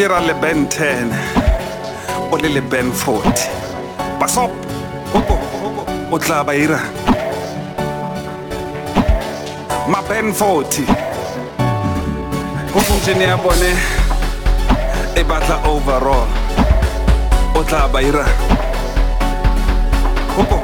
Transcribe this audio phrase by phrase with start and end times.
[0.00, 1.12] dira le ben 10
[2.30, 3.50] o le le ben 40
[4.18, 4.50] basop
[6.10, 6.80] o tla ba ira
[9.86, 10.88] maben 40
[12.94, 13.72] engineer bone
[15.16, 16.28] e batla overall
[17.54, 18.24] o tla ba ira
[20.36, 20.62] Hopo.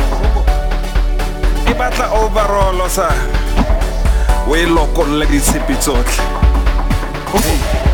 [1.71, 3.13] e batla overall o sa
[4.49, 6.25] o e lokolle ditshepi tsotlhe
[7.33, 7.86] Hopo.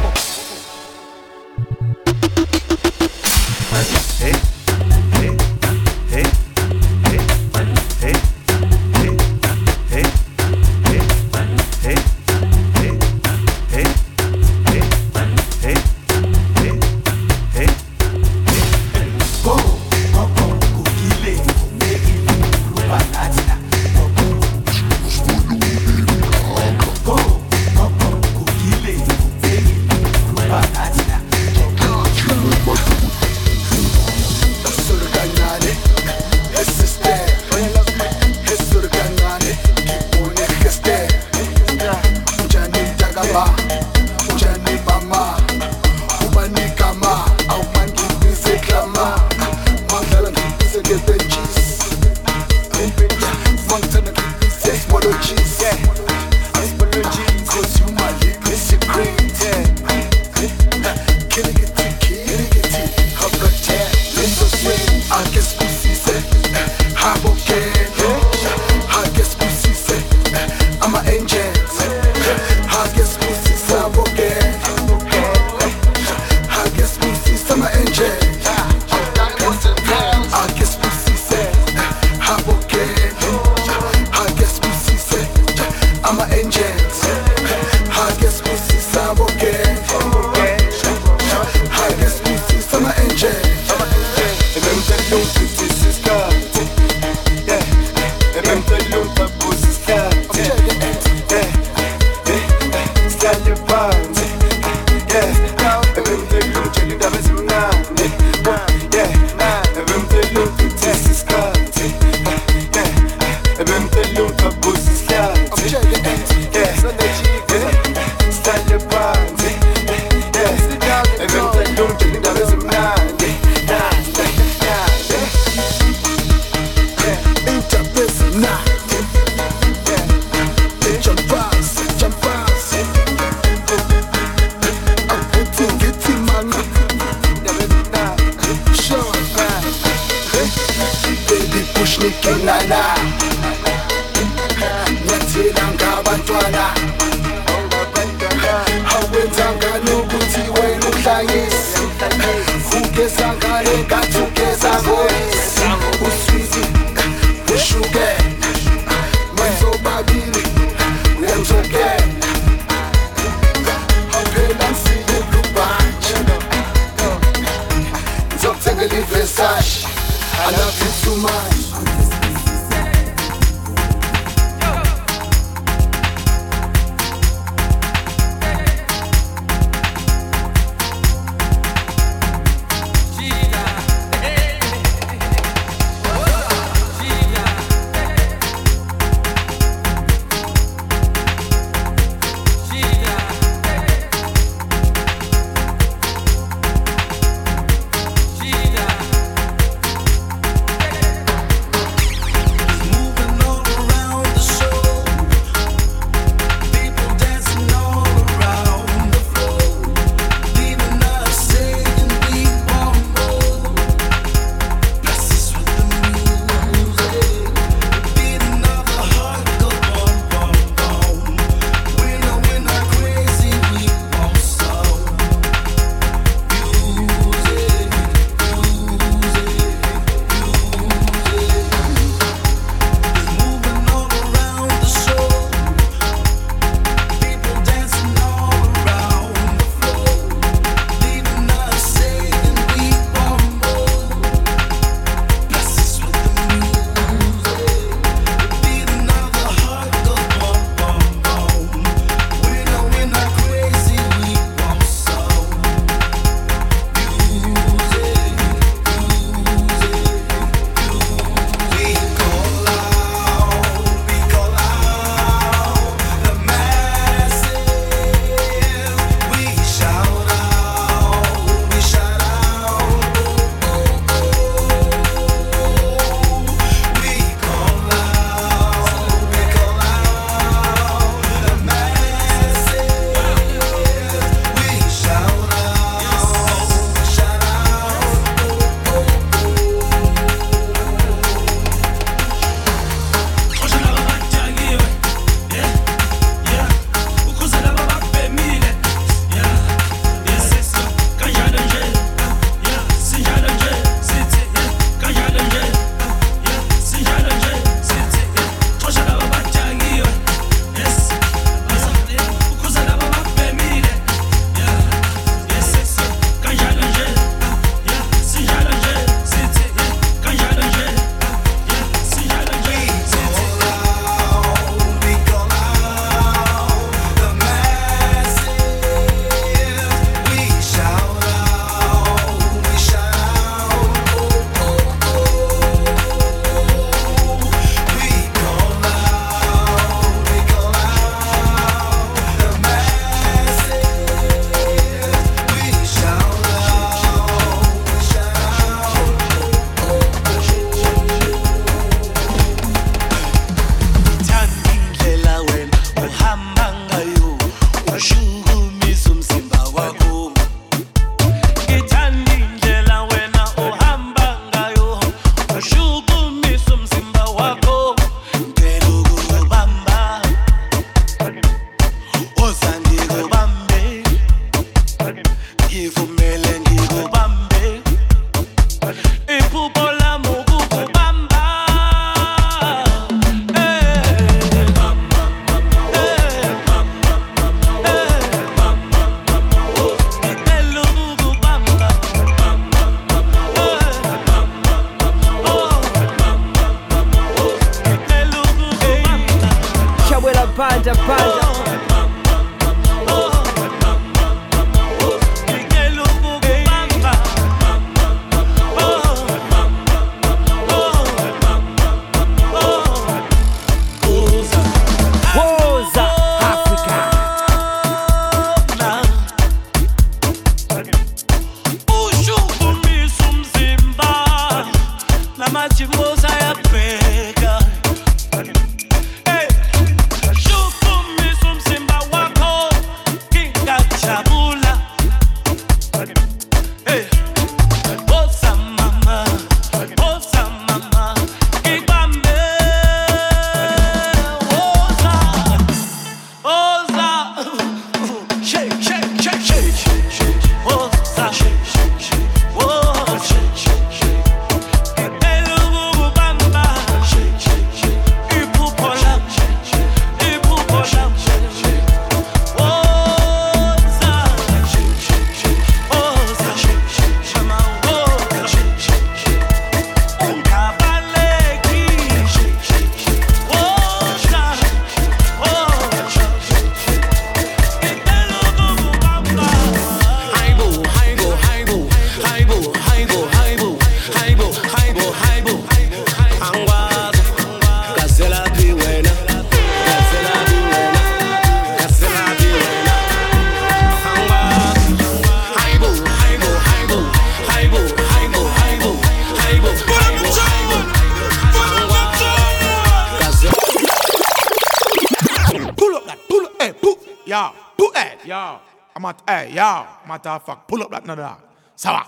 [509.13, 511.37] matter, hey, yo, matter of fact, pull up that another.
[511.77, 512.05] Sawa.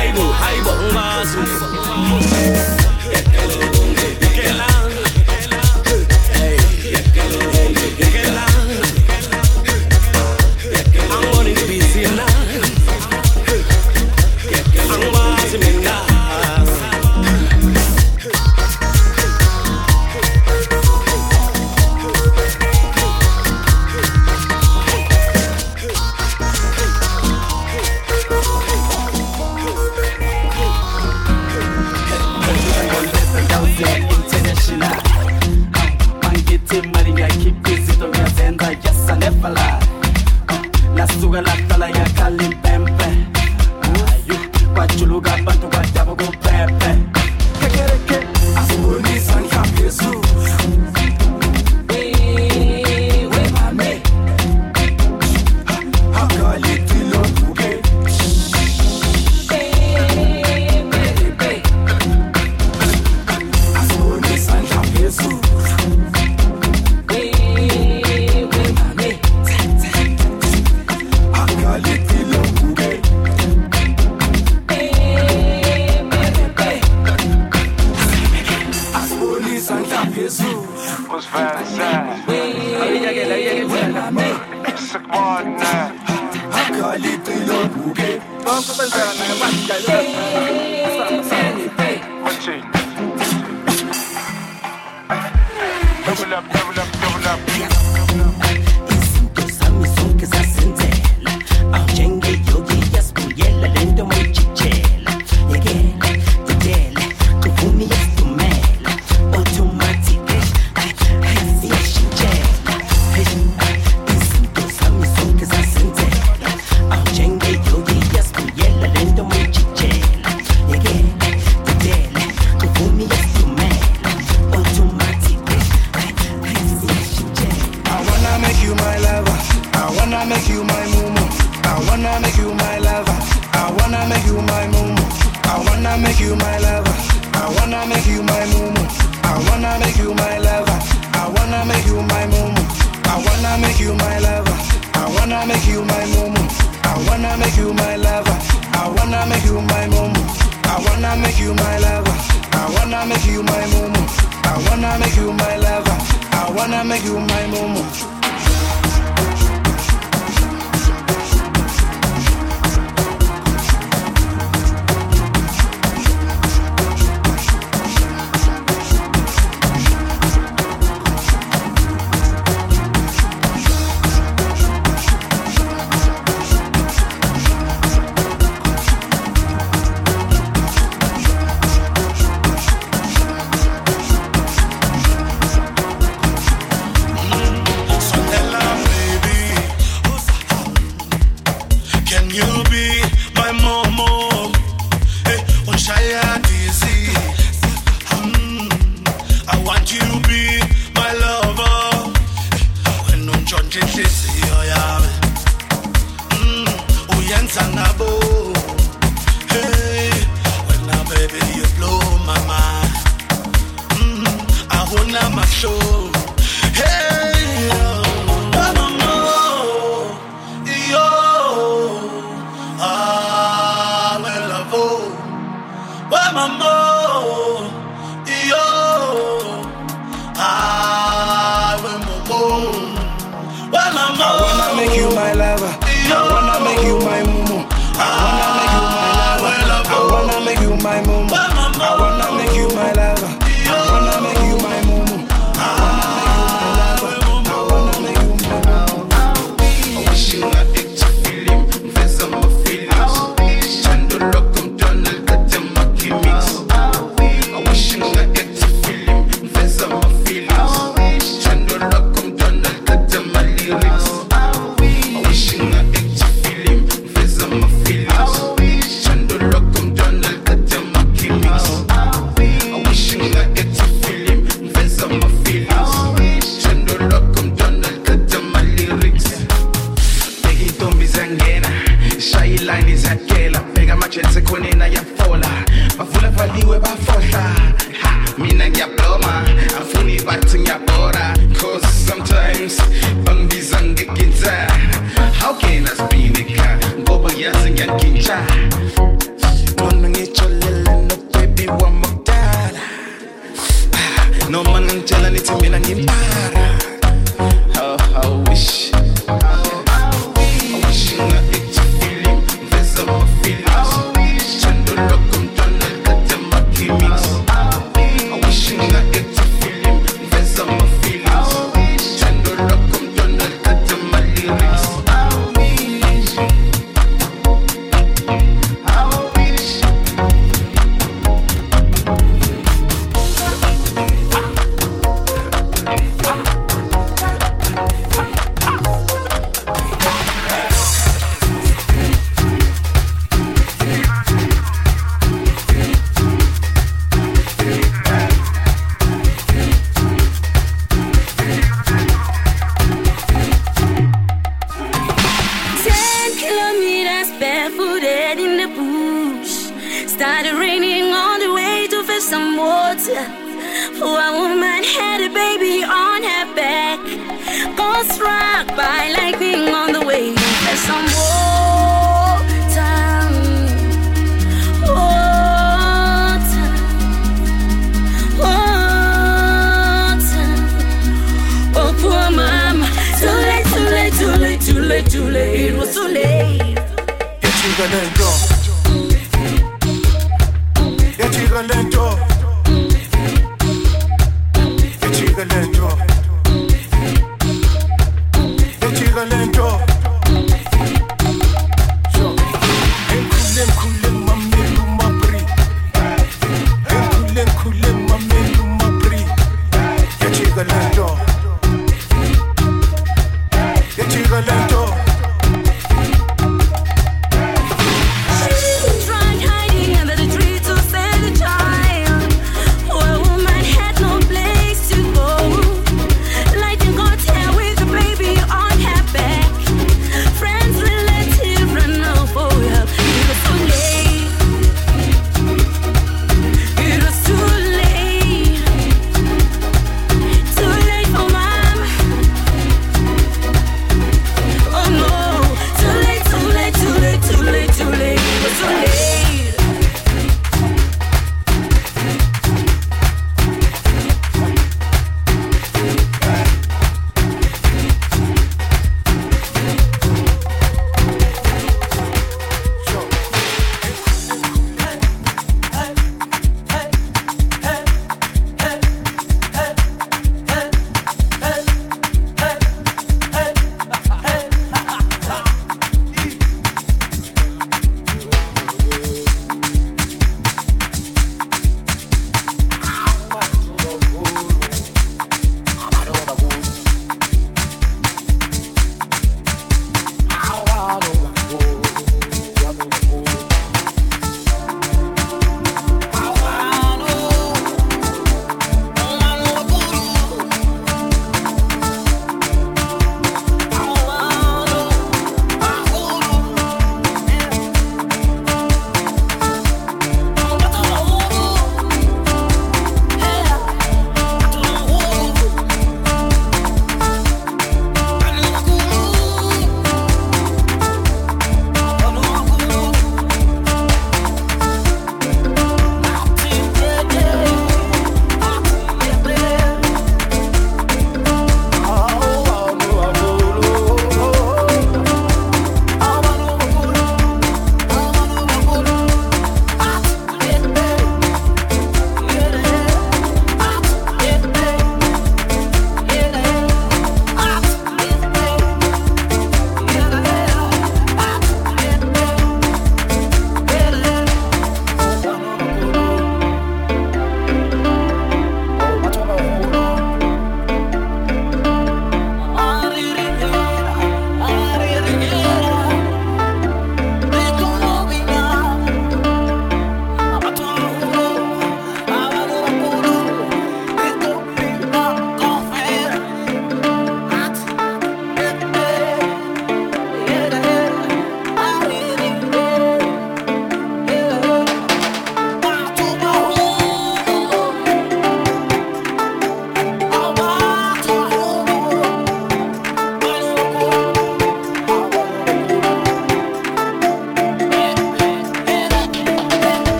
[0.00, 2.79] 还不还不嘛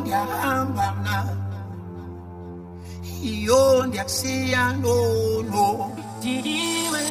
[0.00, 1.16] ndiyahamba mna
[3.46, 4.96] yho ndiyakusiya no
[5.50, 5.66] no.
[6.18, 7.02] Ndiwe.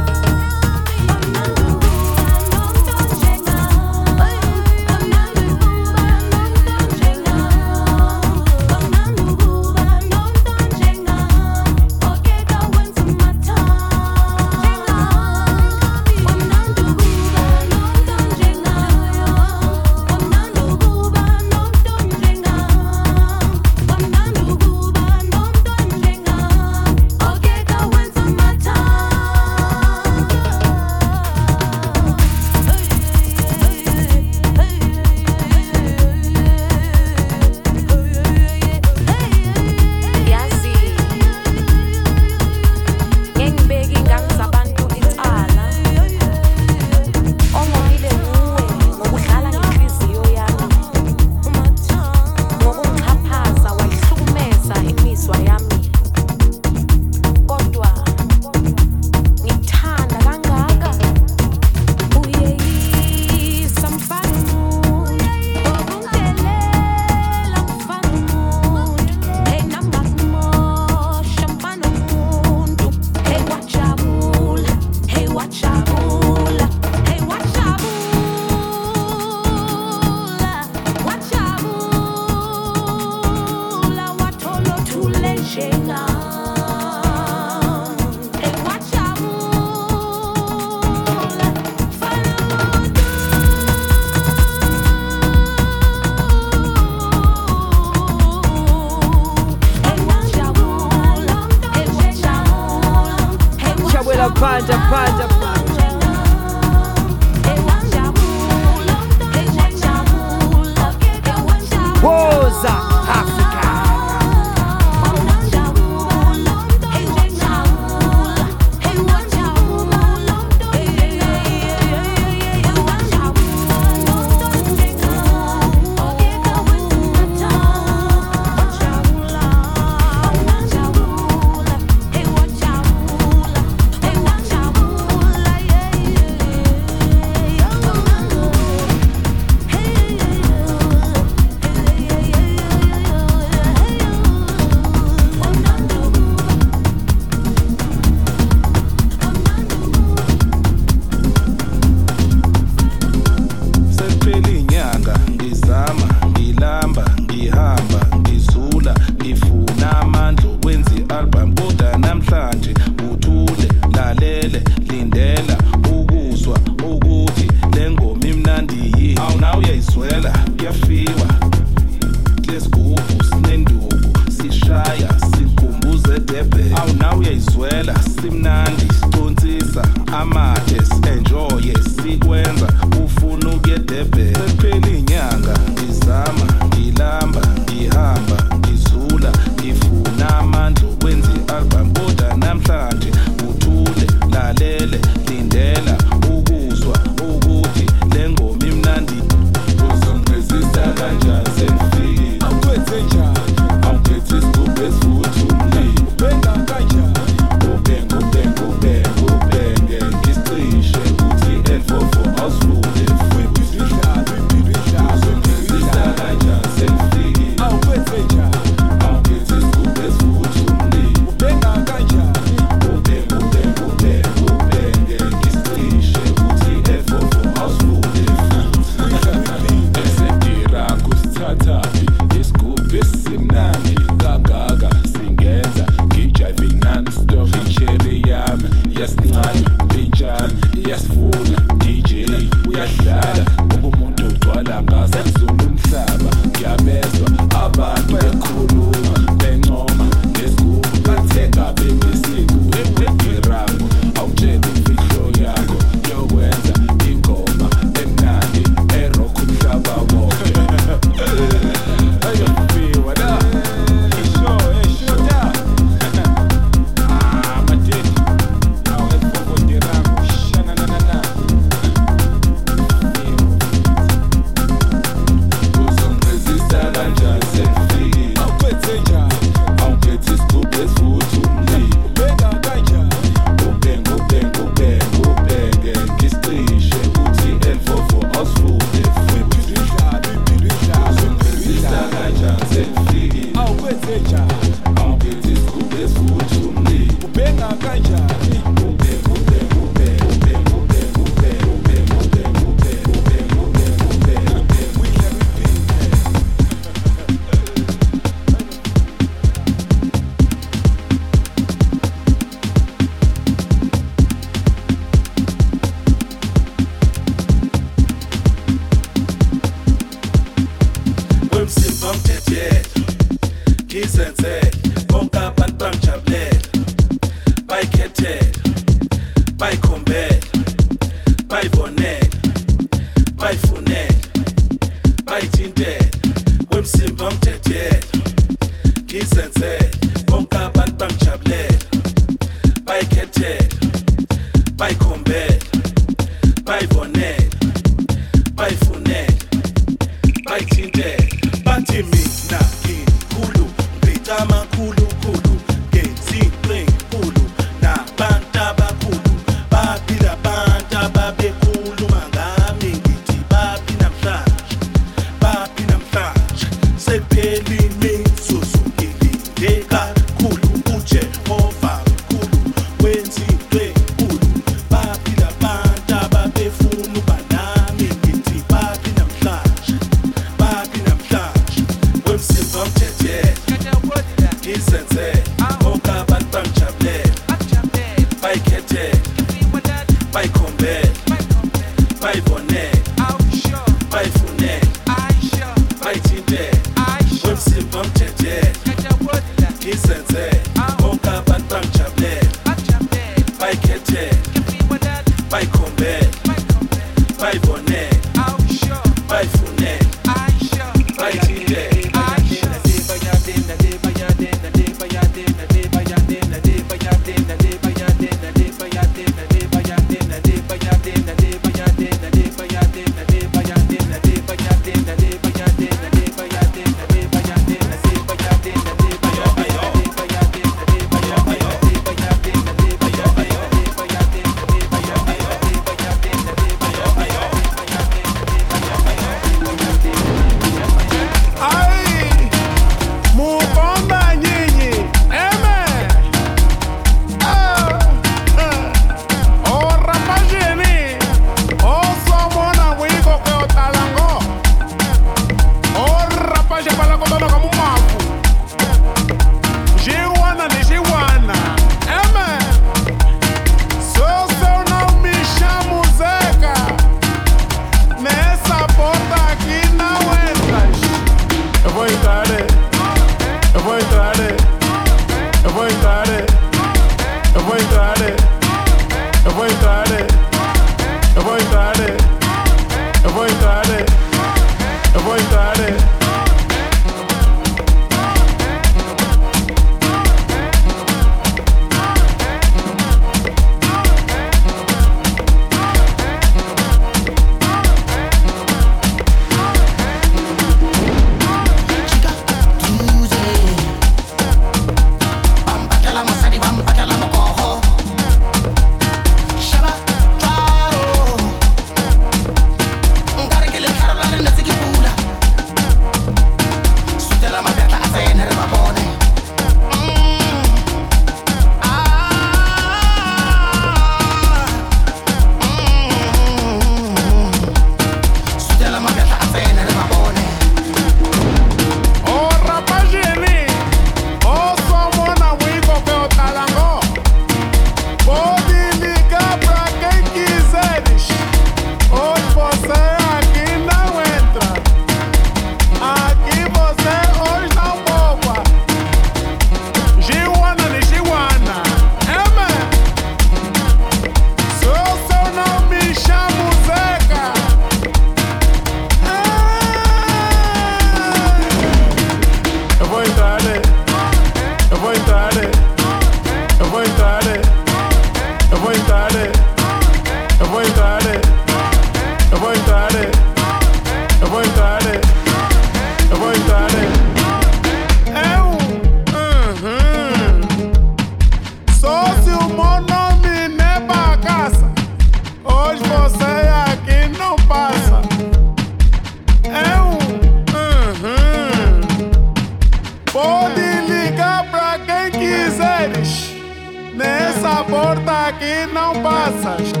[599.41, 600.00] casas.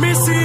[0.00, 0.39] Missing.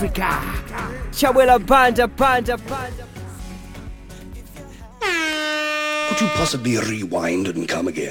[0.00, 0.32] Africa.
[6.08, 8.08] Could you possibly rewind and come again?